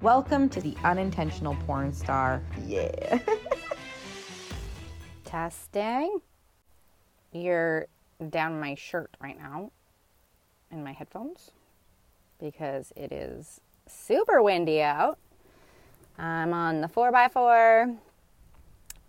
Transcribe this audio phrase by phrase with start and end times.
[0.00, 2.40] Welcome to the unintentional porn star.
[2.64, 3.18] Yeah.
[5.24, 6.20] Testing.
[7.32, 7.88] You're
[8.30, 9.72] down my shirt right now
[10.70, 11.50] in my headphones
[12.38, 15.18] because it is super windy out.
[16.16, 17.96] I'm on the 4x4.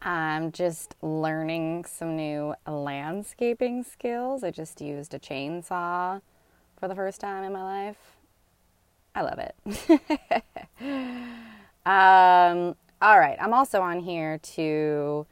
[0.02, 4.44] I'm just learning some new landscaping skills.
[4.44, 6.20] I just used a chainsaw
[6.80, 8.18] for the first time in my life.
[9.16, 9.55] I love it.
[11.86, 15.25] um, all right, I'm also on here to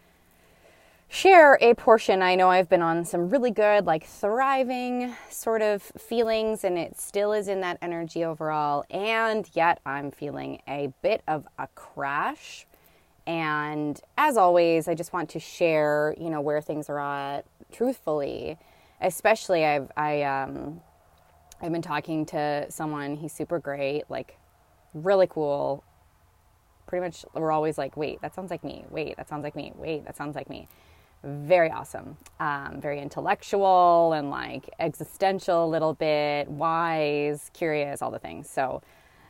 [1.10, 2.22] share a portion.
[2.22, 7.00] I know I've been on some really good, like thriving sort of feelings, and it
[7.00, 8.84] still is in that energy overall.
[8.90, 12.66] And yet I'm feeling a bit of a crash.
[13.26, 18.58] And as always, I just want to share, you know, where things are at truthfully.
[19.02, 20.82] Especially, I've I um,
[21.62, 23.16] I've been talking to someone.
[23.18, 24.38] He's super great, like
[24.94, 25.84] really cool.
[26.86, 28.86] Pretty much, we're always like, wait, that sounds like me.
[28.90, 29.74] Wait, that sounds like me.
[29.76, 30.68] Wait, that sounds like me
[31.24, 38.20] very awesome, um, very intellectual and like existential a little bit, wise, curious, all the
[38.20, 38.50] things.
[38.50, 38.82] So,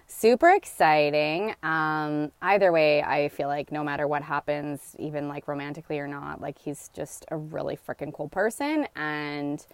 [0.06, 1.56] super exciting.
[1.64, 6.42] Um, either way, I feel like no matter what happens, even like romantically or not,
[6.42, 8.88] like he's just a really freaking cool person.
[8.96, 9.66] And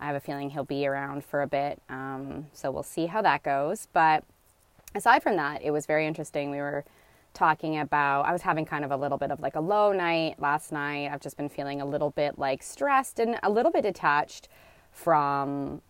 [0.00, 1.80] I have a feeling he'll be around for a bit.
[1.88, 3.88] Um, so, we'll see how that goes.
[3.92, 4.24] But
[4.94, 6.50] aside from that, it was very interesting.
[6.50, 6.84] We were
[7.36, 10.40] talking about I was having kind of a little bit of like a low night
[10.40, 11.10] last night.
[11.12, 14.48] I've just been feeling a little bit like stressed and a little bit detached
[14.90, 15.82] from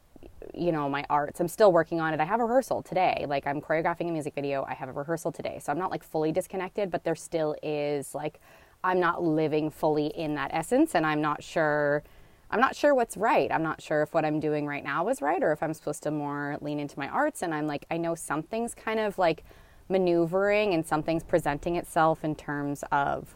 [0.52, 1.40] you know my arts.
[1.40, 2.20] I'm still working on it.
[2.20, 3.24] I have a rehearsal today.
[3.28, 4.64] Like I'm choreographing a music video.
[4.68, 5.60] I have a rehearsal today.
[5.62, 8.40] So I'm not like fully disconnected, but there still is like
[8.82, 12.02] I'm not living fully in that essence and I'm not sure
[12.50, 13.50] I'm not sure what's right.
[13.50, 16.02] I'm not sure if what I'm doing right now is right or if I'm supposed
[16.04, 17.42] to more lean into my arts.
[17.42, 19.44] And I'm like I know something's kind of like
[19.88, 23.34] maneuvering and something's presenting itself in terms of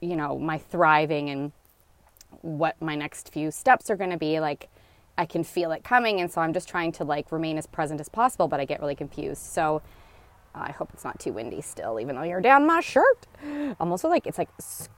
[0.00, 1.52] you know my thriving and
[2.42, 4.38] what my next few steps are going to be.
[4.40, 4.68] Like
[5.16, 6.20] i can feel it coming.
[6.20, 8.80] And so i'm just trying to like remain as present as possible but i get
[8.80, 9.42] really confused.
[9.42, 9.82] So
[10.54, 13.26] i hope it's not too windy still even though you're down my shirt.
[13.42, 14.50] I'm also like it's like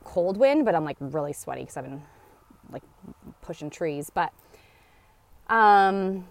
[0.04, 2.02] cold wind but i'm like really sweaty because i've been
[2.70, 2.82] like
[3.42, 4.32] pushing trees but
[5.48, 6.24] um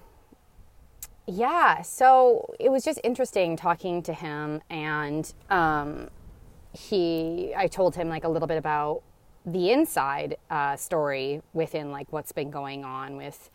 [1.27, 6.09] yeah, so it was just interesting talking to him, and um,
[6.71, 9.01] he, I told him like a little bit about
[9.45, 13.49] the inside uh, story within like what's been going on with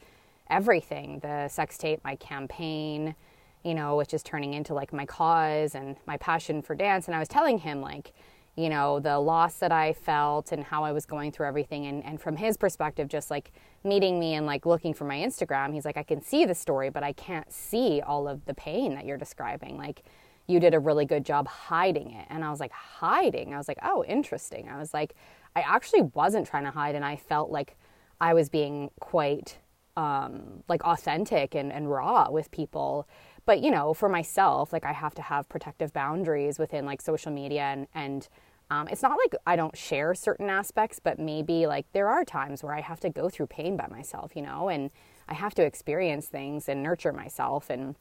[0.49, 3.15] everything the sex tape, my campaign,
[3.63, 7.07] you know, which is turning into like my cause and my passion for dance.
[7.07, 8.13] And I was telling him like,
[8.60, 11.87] you know, the loss that I felt and how I was going through everything.
[11.87, 13.53] And, and from his perspective, just like
[13.84, 16.91] meeting me and like looking for my Instagram, he's like, I can see the story,
[16.91, 19.76] but I can't see all of the pain that you're describing.
[19.76, 20.03] Like,
[20.47, 22.26] you did a really good job hiding it.
[22.28, 23.54] And I was like, hiding?
[23.54, 24.69] I was like, oh, interesting.
[24.69, 25.15] I was like,
[25.54, 26.94] I actually wasn't trying to hide.
[26.94, 27.77] And I felt like
[28.21, 29.59] I was being quite
[29.97, 33.09] um, like authentic and, and raw with people
[33.44, 37.32] but you know for myself like i have to have protective boundaries within like social
[37.32, 38.28] media and and
[38.71, 42.63] um, it's not like i don't share certain aspects but maybe like there are times
[42.63, 44.91] where i have to go through pain by myself you know and
[45.29, 47.97] i have to experience things and nurture myself and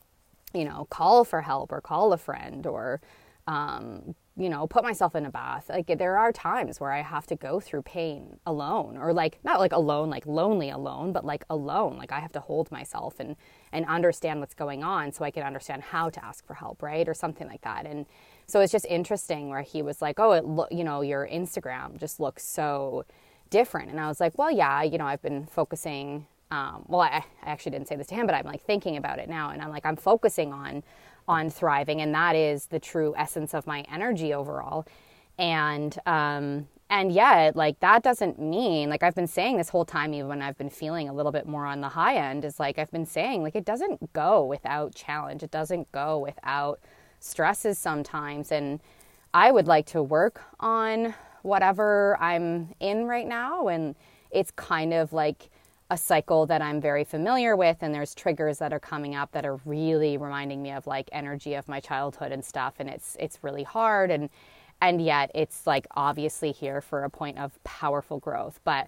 [0.54, 3.02] you know call for help or call a friend or
[3.48, 5.70] um, you know, put myself in a bath.
[5.70, 9.60] Like there are times where I have to go through pain alone or like not
[9.60, 11.98] like alone, like lonely alone, but like alone.
[11.98, 13.36] Like I have to hold myself and
[13.74, 17.08] and understand what's going on so I can understand how to ask for help, right?
[17.10, 17.86] Or something like that.
[17.86, 18.06] And
[18.50, 21.98] so it's just interesting where he was like, "Oh, it lo- you know, your Instagram
[22.00, 23.06] just looks so
[23.50, 27.24] different." And I was like, "Well, yeah, you know, I've been focusing um, well, I,
[27.44, 29.62] I actually didn't say this to him, but I'm like thinking about it now, and
[29.62, 30.84] I'm like, I'm focusing on
[31.28, 34.86] on thriving, and that is the true essence of my energy overall.
[35.38, 40.14] And um, and yet, like that doesn't mean like I've been saying this whole time,
[40.14, 42.80] even when I've been feeling a little bit more on the high end, is like
[42.80, 45.44] I've been saying like it doesn't go without challenge.
[45.44, 46.80] It doesn't go without
[47.20, 48.80] stresses sometimes, and
[49.34, 53.96] I would like to work on whatever I'm in right now, and
[54.32, 55.50] it's kind of like
[55.92, 59.46] a cycle that I'm very familiar with and there's triggers that are coming up that
[59.46, 63.44] are really reminding me of like energy of my childhood and stuff and it's it's
[63.44, 64.30] really hard and
[64.82, 68.60] and yet it's like obviously here for a point of powerful growth.
[68.64, 68.88] But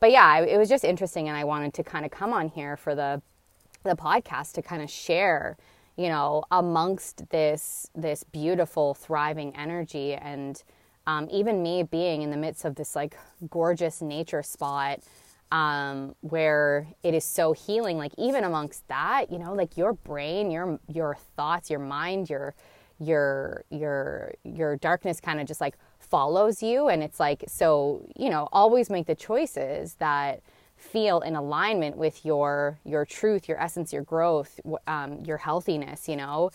[0.00, 2.76] but yeah it was just interesting and I wanted to kind of come on here
[2.78, 3.20] for the
[3.82, 5.58] the podcast to kind of share
[5.98, 10.62] you know amongst this this beautiful thriving energy and
[11.06, 13.16] um, even me being in the midst of this like
[13.50, 15.00] gorgeous nature spot
[15.50, 17.96] um, where it is so healing.
[17.96, 22.54] Like even amongst that, you know, like your brain, your your thoughts, your mind, your
[22.98, 28.28] your your your darkness kind of just like follows you and it's like so you
[28.30, 30.40] know always make the choices that
[30.78, 36.16] feel in alignment with your your truth your essence your growth um, your healthiness you
[36.16, 36.50] know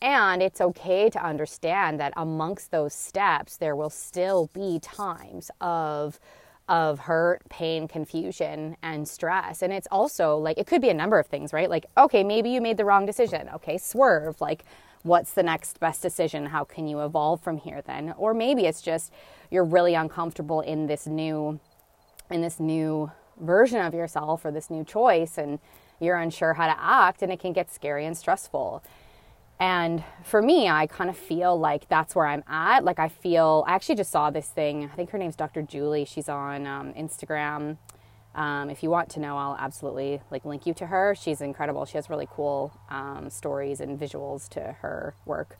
[0.00, 6.18] and it's okay to understand that amongst those steps there will still be times of
[6.68, 9.62] of hurt, pain, confusion, and stress.
[9.62, 11.70] And it's also like it could be a number of things, right?
[11.70, 13.48] Like, okay, maybe you made the wrong decision.
[13.54, 14.40] Okay, swerve.
[14.40, 14.64] Like,
[15.02, 16.46] what's the next best decision?
[16.46, 18.14] How can you evolve from here then?
[18.18, 19.12] Or maybe it's just
[19.50, 21.58] you're really uncomfortable in this new
[22.30, 25.58] in this new version of yourself or this new choice and
[26.00, 28.82] you're unsure how to act and it can get scary and stressful.
[29.60, 32.84] And for me, I kind of feel like that's where I'm at.
[32.84, 34.84] Like, I feel, I actually just saw this thing.
[34.84, 35.62] I think her name's Dr.
[35.62, 36.04] Julie.
[36.04, 37.76] She's on um, Instagram.
[38.36, 41.16] Um, if you want to know, I'll absolutely like link you to her.
[41.16, 41.86] She's incredible.
[41.86, 45.58] She has really cool um, stories and visuals to her work.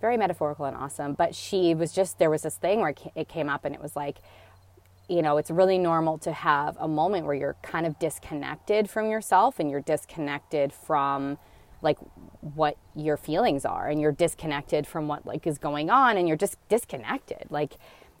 [0.00, 1.14] Very metaphorical and awesome.
[1.14, 3.96] But she was just, there was this thing where it came up and it was
[3.96, 4.18] like,
[5.08, 9.10] you know, it's really normal to have a moment where you're kind of disconnected from
[9.10, 11.38] yourself and you're disconnected from
[11.82, 11.98] like
[12.40, 16.36] what your feelings are and you're disconnected from what like is going on and you're
[16.36, 17.44] just disconnected.
[17.50, 17.74] Like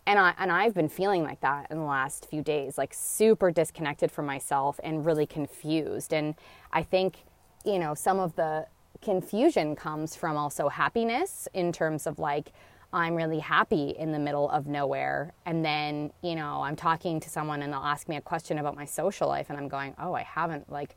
[0.06, 3.50] and I and I've been feeling like that in the last few days like super
[3.50, 6.12] disconnected from myself and really confused.
[6.12, 6.34] And
[6.72, 7.24] I think
[7.64, 8.66] you know some of the
[9.00, 12.52] confusion comes from also happiness in terms of like
[12.92, 15.32] I'm really happy in the middle of nowhere.
[15.46, 18.76] And then, you know, I'm talking to someone and they'll ask me a question about
[18.76, 20.94] my social life, and I'm going, oh, I haven't like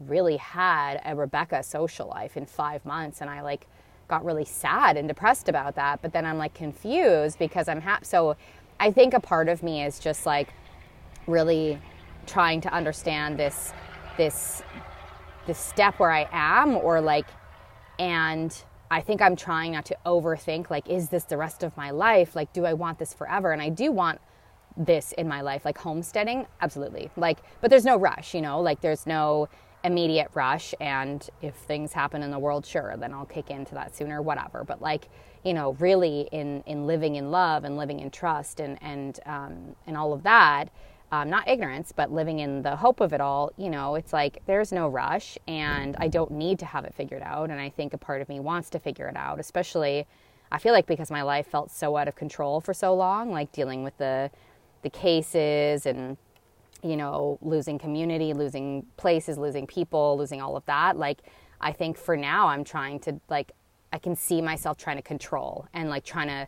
[0.00, 3.20] really had a Rebecca social life in five months.
[3.20, 3.66] And I like
[4.08, 6.02] got really sad and depressed about that.
[6.02, 8.04] But then I'm like confused because I'm happy.
[8.04, 8.36] So
[8.78, 10.50] I think a part of me is just like
[11.26, 11.80] really
[12.26, 13.72] trying to understand this,
[14.16, 14.62] this,
[15.46, 17.26] this step where I am or like,
[17.98, 18.54] and
[18.90, 22.34] I think I'm trying not to overthink like, is this the rest of my life?
[22.34, 23.52] Like, do I want this forever?
[23.52, 24.20] And I do want
[24.76, 27.10] this in my life, like homesteading, absolutely.
[27.16, 29.48] Like, but there's no rush, you know, like there's no,
[29.84, 33.94] immediate rush and if things happen in the world sure then i'll kick into that
[33.94, 35.08] sooner whatever but like
[35.44, 39.76] you know really in in living in love and living in trust and and um,
[39.86, 40.68] and all of that
[41.10, 44.42] um, not ignorance but living in the hope of it all you know it's like
[44.46, 47.94] there's no rush and i don't need to have it figured out and i think
[47.94, 50.06] a part of me wants to figure it out especially
[50.52, 53.50] i feel like because my life felt so out of control for so long like
[53.52, 54.30] dealing with the
[54.82, 56.16] the cases and
[56.82, 60.96] you know, losing community, losing places, losing people, losing all of that.
[60.96, 61.18] Like,
[61.60, 63.52] I think for now, I'm trying to, like,
[63.92, 66.46] I can see myself trying to control and, like, trying to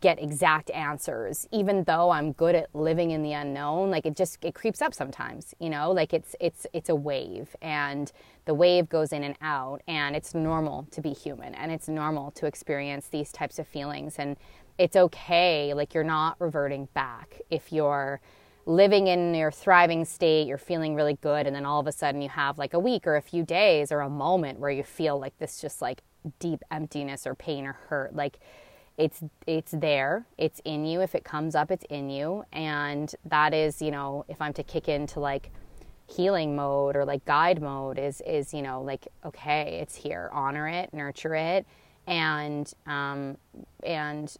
[0.00, 4.44] get exact answers even though i'm good at living in the unknown like it just
[4.44, 8.12] it creeps up sometimes you know like it's it's it's a wave and
[8.44, 12.30] the wave goes in and out and it's normal to be human and it's normal
[12.32, 14.36] to experience these types of feelings and
[14.78, 18.20] it's okay like you're not reverting back if you're
[18.68, 22.20] living in your thriving state, you're feeling really good, and then all of a sudden
[22.20, 25.18] you have like a week or a few days or a moment where you feel
[25.18, 26.02] like this just like
[26.38, 28.14] deep emptiness or pain or hurt.
[28.14, 28.38] Like
[28.98, 31.00] it's it's there, it's in you.
[31.00, 34.62] If it comes up, it's in you, and that is you know if I'm to
[34.62, 35.50] kick into like
[36.06, 40.68] healing mode or like guide mode is is you know like okay, it's here, honor
[40.68, 41.66] it, nurture it,
[42.06, 43.38] and um
[43.84, 44.36] and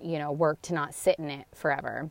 [0.00, 2.10] you know work to not sit in it forever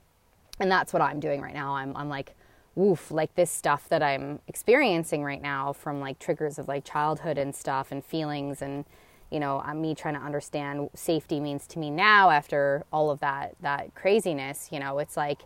[0.61, 1.75] and that's what I'm doing right now.
[1.75, 2.35] I'm, I'm like,
[2.75, 7.37] woof, like this stuff that I'm experiencing right now from like triggers of like childhood
[7.37, 8.85] and stuff and feelings and
[9.31, 13.19] you know uh, me trying to understand safety means to me now after all of
[13.21, 15.41] that that craziness you know it's like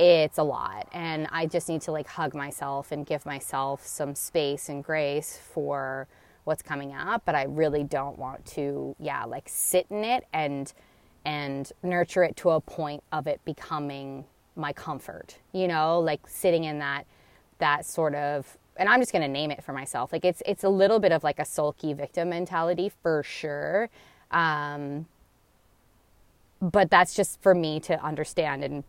[0.00, 0.88] it's a lot.
[0.92, 5.38] And i just need to like hug myself and give myself some space and grace
[5.52, 6.06] for
[6.44, 7.22] what's coming up.
[7.24, 10.72] But i really don't want to yeah like sit in it and
[11.24, 14.24] and nurture it to a point of it becoming
[14.56, 17.06] my comfort, you know, like sitting in that
[17.58, 20.12] that sort of and I'm just going to name it for myself.
[20.12, 23.90] Like it's it's a little bit of like a sulky victim mentality for sure.
[24.30, 25.06] Um,
[26.60, 28.84] but that's just for me to understand and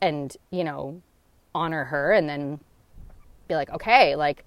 [0.00, 1.00] and you know
[1.54, 2.60] honor her and then
[3.48, 4.44] be like okay like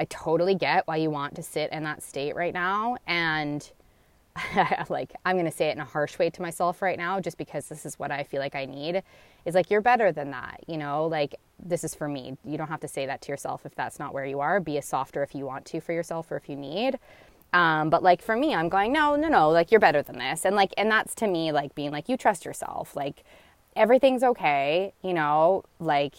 [0.00, 3.72] i totally get why you want to sit in that state right now and
[4.88, 7.36] like I'm going to say it in a harsh way to myself right now just
[7.36, 9.02] because this is what I feel like I need
[9.44, 11.06] is like you're better than that, you know?
[11.06, 12.36] Like this is for me.
[12.44, 14.60] You don't have to say that to yourself if that's not where you are.
[14.60, 16.98] Be a softer if you want to for yourself or if you need.
[17.52, 20.46] Um, but like for me, I'm going, no, no, no, like you're better than this.
[20.46, 22.96] And like, and that's to me like being like, you trust yourself.
[22.96, 23.24] Like
[23.76, 25.64] everything's okay, you know?
[25.78, 26.14] Like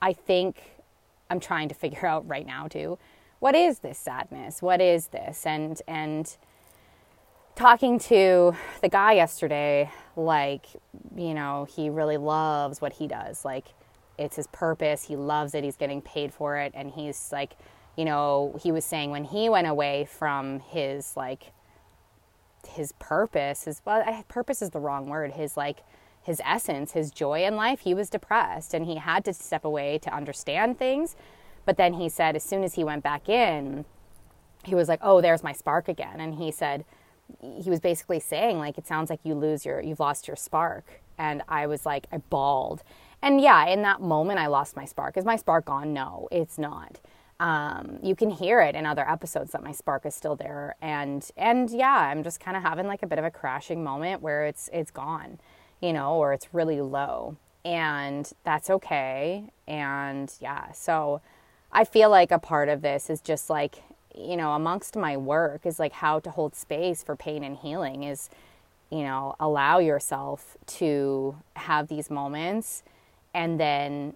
[0.00, 0.62] I think
[1.28, 2.98] I'm trying to figure out right now too,
[3.40, 4.62] what is this sadness?
[4.62, 5.46] What is this?
[5.46, 6.36] And, and,
[7.60, 10.64] talking to the guy yesterday, like,
[11.14, 13.44] you know, he really loves what he does.
[13.44, 13.66] Like,
[14.16, 15.04] it's his purpose.
[15.04, 15.62] He loves it.
[15.62, 16.72] He's getting paid for it.
[16.74, 17.52] And he's like,
[17.98, 21.52] you know, he was saying when he went away from his, like,
[22.66, 25.80] his purpose, his, well, purpose is the wrong word, his, like,
[26.22, 29.98] his essence, his joy in life, he was depressed and he had to step away
[29.98, 31.14] to understand things.
[31.66, 33.84] But then he said, as soon as he went back in,
[34.64, 36.20] he was like, oh, there's my spark again.
[36.20, 36.86] And he said,
[37.40, 40.84] he was basically saying, like, it sounds like you lose your, you've lost your spark.
[41.18, 42.82] And I was like, I bawled.
[43.22, 45.16] And yeah, in that moment, I lost my spark.
[45.16, 45.92] Is my spark gone?
[45.92, 46.98] No, it's not.
[47.38, 50.76] Um, you can hear it in other episodes that my spark is still there.
[50.80, 54.22] And, and yeah, I'm just kind of having like a bit of a crashing moment
[54.22, 55.38] where it's, it's gone
[55.80, 57.36] you know, or it's really low.
[57.64, 59.50] And that's okay.
[59.66, 61.20] And yeah, so
[61.72, 63.82] I feel like a part of this is just like,
[64.14, 68.04] you know, amongst my work is like how to hold space for pain and healing
[68.04, 68.30] is,
[68.90, 72.82] you know, allow yourself to have these moments
[73.34, 74.14] and then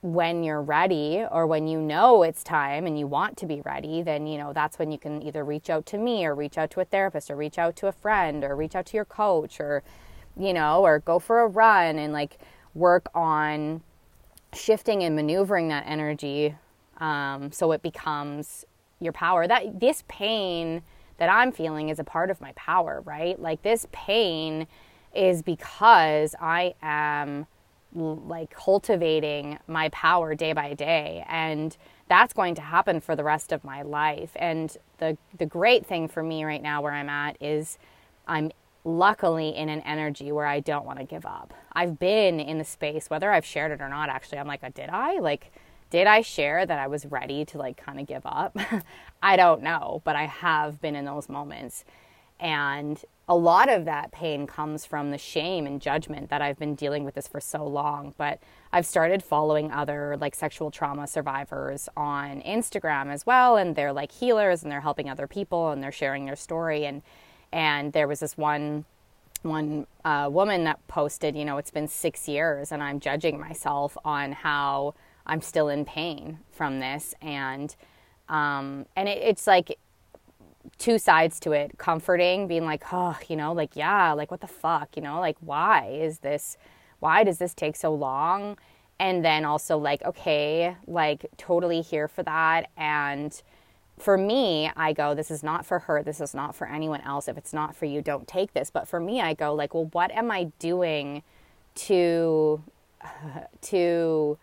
[0.00, 4.00] when you're ready or when you know it's time and you want to be ready,
[4.00, 6.70] then, you know, that's when you can either reach out to me or reach out
[6.70, 9.60] to a therapist or reach out to a friend or reach out to your coach
[9.60, 9.82] or,
[10.36, 12.38] you know, or go for a run and like
[12.74, 13.82] work on
[14.54, 16.54] shifting and maneuvering that energy
[16.98, 18.64] um, so it becomes
[19.00, 19.46] your power.
[19.46, 20.82] That this pain
[21.18, 23.40] that I'm feeling is a part of my power, right?
[23.40, 24.66] Like this pain
[25.14, 27.46] is because I am
[27.94, 31.76] like cultivating my power day by day and
[32.06, 36.06] that's going to happen for the rest of my life and the the great thing
[36.06, 37.78] for me right now where I'm at is
[38.26, 38.52] I'm
[38.84, 41.54] luckily in an energy where I don't want to give up.
[41.72, 44.38] I've been in the space, whether I've shared it or not, actually.
[44.38, 45.18] I'm like, did I?
[45.18, 45.52] Like,
[45.90, 48.56] did I share that I was ready to like kind of give up?
[49.22, 51.84] I don't know, but I have been in those moments.
[52.40, 56.74] And a lot of that pain comes from the shame and judgment that I've been
[56.74, 58.14] dealing with this for so long.
[58.16, 58.40] But
[58.72, 63.56] I've started following other like sexual trauma survivors on Instagram as well.
[63.56, 66.86] And they're like healers and they're helping other people and they're sharing their story.
[66.86, 67.02] And
[67.50, 68.84] and there was this one
[69.42, 73.96] one uh, woman that posted, you know, it's been six years and I'm judging myself
[74.04, 74.94] on how
[75.28, 77.14] I'm still in pain from this.
[77.20, 77.74] And,
[78.28, 79.78] um, and it, it's like
[80.78, 84.46] two sides to it comforting, being like, oh, you know, like, yeah, like, what the
[84.46, 86.56] fuck, you know, like, why is this,
[87.00, 88.58] why does this take so long?
[89.00, 92.70] And then also, like, okay, like, totally here for that.
[92.76, 93.40] And,
[93.98, 96.02] for me, I go, this is not for her.
[96.02, 97.28] This is not for anyone else.
[97.28, 98.70] If it's not for you, don't take this.
[98.70, 101.22] But for me, I go like, well, what am I doing
[101.74, 102.62] to
[103.62, 104.38] to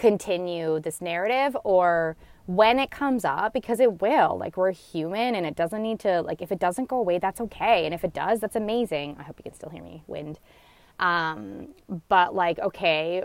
[0.00, 2.16] continue this narrative or
[2.46, 4.36] when it comes up because it will.
[4.38, 7.40] Like we're human and it doesn't need to like if it doesn't go away that's
[7.42, 7.84] okay.
[7.84, 9.16] And if it does that's amazing.
[9.20, 10.40] I hope you can still hear me wind.
[10.98, 11.68] Um,
[12.08, 13.22] but like okay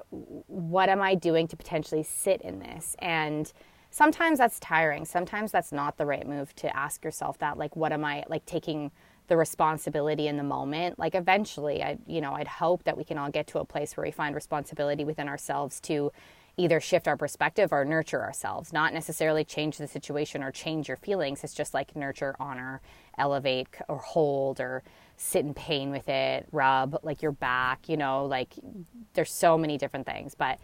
[0.48, 2.96] what am i doing to potentially sit in this?
[3.00, 3.52] And
[3.90, 5.06] sometimes that's tiring.
[5.06, 8.46] Sometimes that's not the right move to ask yourself that like what am I like
[8.46, 8.92] taking
[9.28, 11.00] the responsibility in the moment.
[11.00, 13.96] Like eventually I you know, I'd hope that we can all get to a place
[13.96, 16.12] where we find responsibility within ourselves to
[16.58, 20.98] either shift our perspective or nurture ourselves, not necessarily change the situation or change your
[20.98, 21.44] feelings.
[21.44, 22.82] It's just like nurture, honor,
[23.18, 24.84] elevate or hold or
[25.18, 28.54] sit in pain with it, rub like your back, you know, like
[29.14, 30.60] there's so many different things, but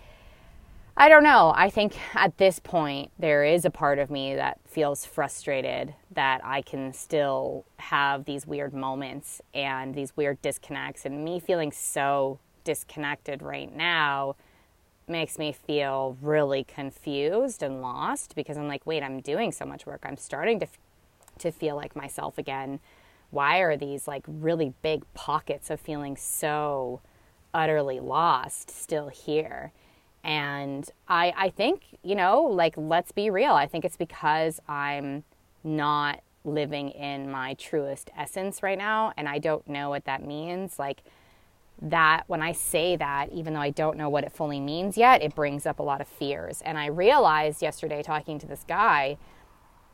[0.97, 1.53] I don't know.
[1.55, 6.41] I think at this point, there is a part of me that feels frustrated that
[6.43, 11.05] I can still have these weird moments and these weird disconnects.
[11.05, 14.35] And me feeling so disconnected right now
[15.11, 19.85] makes me feel really confused and lost because I'm like, wait, I'm doing so much
[19.85, 20.01] work.
[20.03, 20.67] I'm starting to,
[21.39, 22.79] to feel like myself again.
[23.29, 27.01] Why are these like really big pockets of feeling so
[27.53, 29.71] utterly lost still here?
[30.23, 33.53] And I, I think, you know, like, let's be real.
[33.53, 35.23] I think it's because I'm
[35.63, 39.13] not living in my truest essence right now.
[39.17, 40.77] And I don't know what that means.
[40.77, 41.03] Like,
[41.81, 45.23] that when I say that, even though I don't know what it fully means yet,
[45.23, 46.61] it brings up a lot of fears.
[46.63, 49.17] And I realized yesterday talking to this guy,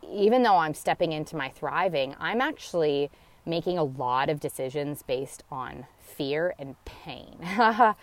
[0.07, 3.09] even though I'm stepping into my thriving, I'm actually
[3.45, 7.37] making a lot of decisions based on fear and pain.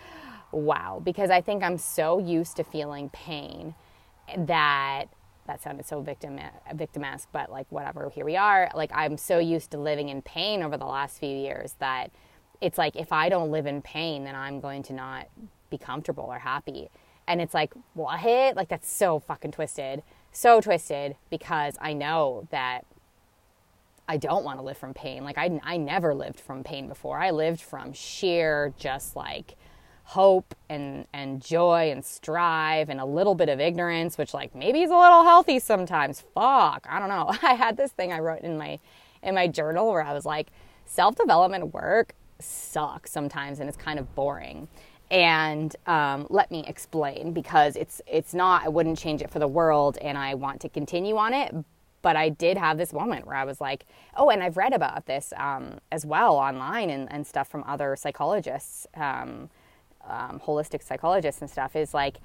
[0.51, 3.75] wow, because I think I'm so used to feeling pain
[4.35, 5.05] that
[5.47, 6.39] that sounded so victim
[6.73, 8.71] victimesque, but like whatever, here we are.
[8.73, 12.09] Like I'm so used to living in pain over the last few years that
[12.61, 15.27] it's like if I don't live in pain, then I'm going to not
[15.69, 16.89] be comfortable or happy.
[17.27, 18.55] And it's like, what?
[18.55, 20.03] Like that's so fucking twisted.
[20.31, 22.85] So twisted because I know that
[24.07, 25.23] I don't want to live from pain.
[25.23, 27.19] Like I, I never lived from pain before.
[27.19, 29.55] I lived from sheer just like
[30.09, 34.83] hope and and joy and strive and a little bit of ignorance, which like maybe
[34.83, 36.23] is a little healthy sometimes.
[36.35, 37.31] Fuck, I don't know.
[37.41, 38.79] I had this thing I wrote in my
[39.23, 40.49] in my journal where I was like,
[40.85, 42.13] self development work
[42.45, 44.67] sucks sometimes and it's kind of boring.
[45.11, 48.65] And um, let me explain because it's it's not.
[48.65, 51.53] I wouldn't change it for the world, and I want to continue on it
[52.05, 55.07] but I did have this moment where I was like, oh, and I've read about
[55.07, 59.49] this um, as well online and, and stuff from other psychologists, um,
[60.07, 62.17] um, holistic psychologists and stuff, is like,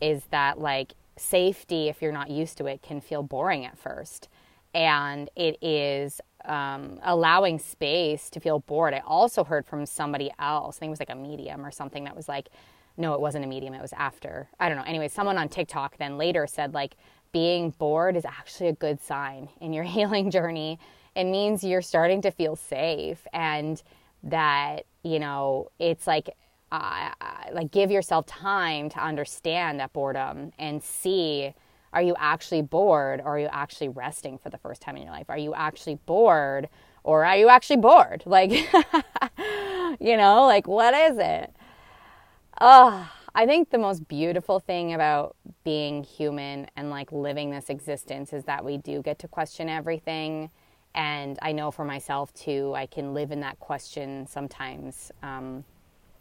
[0.00, 4.28] is that like safety, if you're not used to it, can feel boring at first.
[4.74, 8.94] And it is um, allowing space to feel bored.
[8.94, 12.04] I also heard from somebody else, I think it was like a medium or something
[12.04, 12.48] that was like,
[12.96, 14.48] no, it wasn't a medium, it was after.
[14.58, 14.84] I don't know.
[14.84, 16.96] Anyway, someone on TikTok then later said, like,
[17.32, 20.78] being bored is actually a good sign in your healing journey.
[21.14, 23.82] It means you're starting to feel safe and
[24.22, 26.30] that, you know, it's like,
[26.70, 27.10] uh,
[27.52, 31.54] like give yourself time to understand that boredom and see
[31.92, 35.12] are you actually bored or are you actually resting for the first time in your
[35.12, 35.26] life?
[35.28, 36.68] Are you actually bored
[37.02, 38.22] or are you actually bored?
[38.26, 38.50] Like,
[40.00, 41.54] you know, like what is it?
[42.60, 48.32] Oh, I think the most beautiful thing about being human and like living this existence
[48.32, 50.50] is that we do get to question everything.
[50.94, 55.64] And I know for myself too, I can live in that question sometimes um,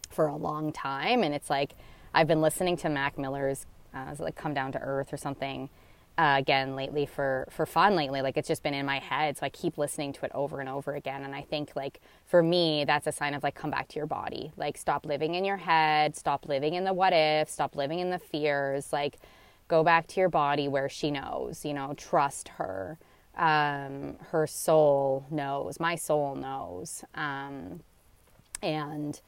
[0.09, 1.23] for a long time.
[1.23, 1.73] And it's like
[2.13, 3.65] I've been listening to Mac Miller's
[3.97, 5.69] uh, like Come Down to Earth or something
[6.17, 9.45] uh, again lately for for fun lately like it's just been in my head so
[9.45, 12.83] i keep listening to it over and over again and i think like for me
[12.85, 15.57] that's a sign of like come back to your body like stop living in your
[15.57, 19.17] head stop living in the what if stop living in the fears like
[19.67, 22.97] go back to your body where she knows you know trust her
[23.35, 27.79] um, her soul knows my soul knows um,
[28.63, 29.21] and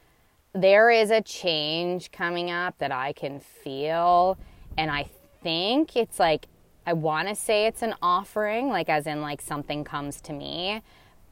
[0.53, 4.39] there is a change coming up that i can feel
[4.77, 5.05] and i
[5.41, 6.47] think it's like
[6.86, 10.82] I want to say it's an offering, like as in like something comes to me,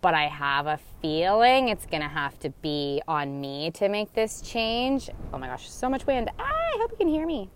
[0.02, 4.42] but I have a feeling it's to have to be on me to make this
[4.42, 5.10] change.
[5.34, 6.30] Oh my gosh, so much wind.
[6.38, 7.50] Ah, I hope you can hear me.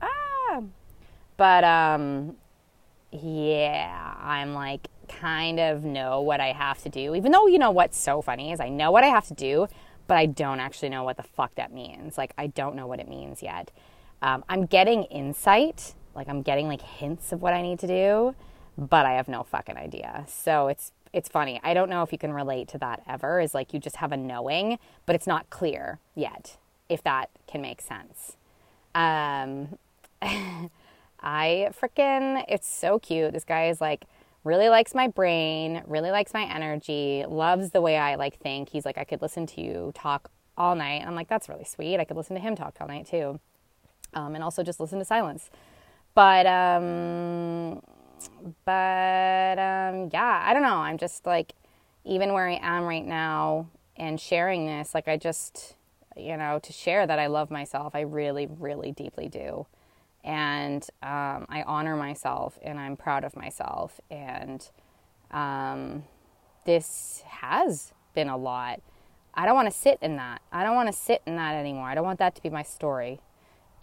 [0.00, 0.62] Ah.
[1.36, 2.36] But um
[3.10, 7.16] yeah, I'm like kind of know what I have to do.
[7.16, 9.66] Even though you know what's so funny is I know what I have to do,
[10.06, 12.16] but I don't actually know what the fuck that means.
[12.16, 13.72] Like I don't know what it means yet.
[14.24, 18.34] Um, I'm getting insight like I'm getting like hints of what I need to do,
[18.78, 20.24] but I have no fucking idea.
[20.28, 21.60] So it's it's funny.
[21.62, 23.40] I don't know if you can relate to that ever.
[23.40, 26.56] Is like you just have a knowing, but it's not clear yet.
[26.88, 28.36] If that can make sense.
[28.94, 29.78] Um,
[31.20, 33.32] I freaking it's so cute.
[33.32, 34.04] This guy is like
[34.44, 38.68] really likes my brain, really likes my energy, loves the way I like think.
[38.68, 41.02] He's like I could listen to you talk all night.
[41.06, 41.98] I'm like that's really sweet.
[41.98, 43.40] I could listen to him talk all night too.
[44.14, 45.50] Um, and also just listen to silence.
[46.14, 47.82] But um,
[48.64, 50.78] but um, yeah, I don't know.
[50.78, 51.54] I'm just like
[52.04, 55.74] even where I am right now and sharing this, like I just
[56.16, 57.94] you know to share that I love myself.
[57.94, 59.66] I really, really deeply do,
[60.22, 64.00] and um, I honor myself and I'm proud of myself.
[64.10, 64.68] And
[65.32, 66.04] um,
[66.64, 68.80] this has been a lot.
[69.34, 70.42] I don't want to sit in that.
[70.52, 71.88] I don't want to sit in that anymore.
[71.88, 73.20] I don't want that to be my story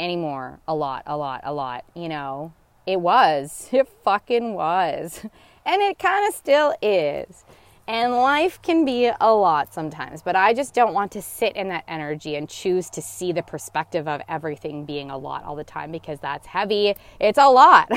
[0.01, 0.59] anymore.
[0.67, 1.85] A lot, a lot, a lot.
[1.95, 2.53] You know,
[2.85, 3.69] it was.
[3.73, 5.25] It fucking was.
[5.65, 7.45] And it kind of still is.
[7.87, 11.67] And life can be a lot sometimes, but I just don't want to sit in
[11.69, 15.63] that energy and choose to see the perspective of everything being a lot all the
[15.63, 16.95] time because that's heavy.
[17.19, 17.91] It's a lot.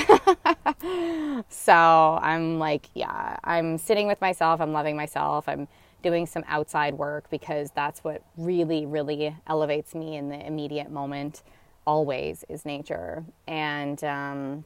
[1.49, 4.61] so I'm like, yeah, I'm sitting with myself.
[4.61, 5.49] I'm loving myself.
[5.49, 5.69] I'm
[6.03, 11.43] doing some outside work because that's what really, really elevates me in the immediate moment
[11.87, 13.25] always is nature.
[13.47, 14.65] And, um,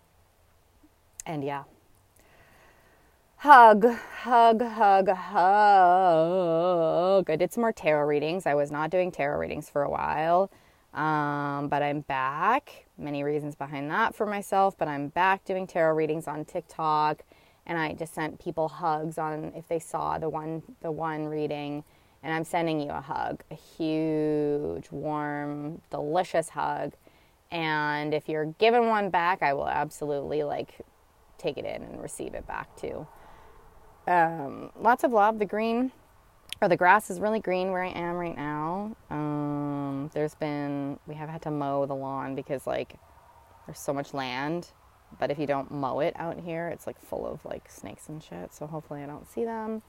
[1.27, 1.65] and yeah.
[3.37, 3.87] Hug,
[4.23, 6.51] hug, hug, hug.
[7.31, 8.47] I did some more tarot readings.
[8.47, 10.51] I was not doing tarot readings for a while,
[10.93, 12.87] um, but I'm back.
[12.99, 17.23] Many reasons behind that for myself, but I'm back doing tarot readings on TikTok.
[17.65, 21.85] And I just sent people hugs on if they saw the one the one reading
[22.23, 26.95] and I'm sending you a hug, a huge, warm, delicious hug
[27.51, 30.81] and if you're given one back, I will absolutely like
[31.39, 33.07] take it in and receive it back too.
[34.07, 35.39] Um, lots of love.
[35.39, 35.93] The green
[36.61, 38.97] or the grass is really green where I am right now.
[39.11, 42.95] Um, there's been we have had to mow the lawn because like
[43.67, 44.73] there's so much land
[45.19, 48.23] but if you don't mow it out here, it's like full of like snakes and
[48.23, 48.53] shit.
[48.53, 49.83] So hopefully I don't see them.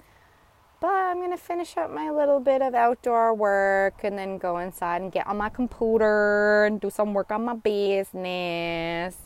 [0.81, 5.01] But I'm gonna finish up my little bit of outdoor work and then go inside
[5.01, 9.17] and get on my computer and do some work on my business.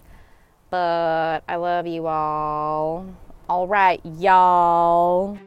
[0.71, 3.05] But I love you all.
[3.47, 5.37] All right, y'all.